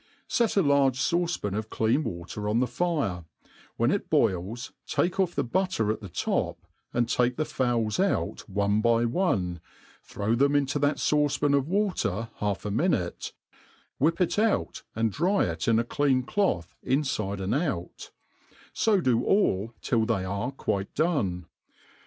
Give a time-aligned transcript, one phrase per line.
[0.27, 3.23] Set a Urge fauce pan of clean water on the fire;
[3.77, 6.59] when it boils, take off the butter at the top,
[6.91, 9.61] then take the fowls out one by one,
[10.01, 13.31] throw them into that fauce pan of water half a tntnutc^
[14.01, 18.09] l^hrp it out, and dry it in a clean cloth infide and out;
[18.73, 21.45] fo do all till they are quite done.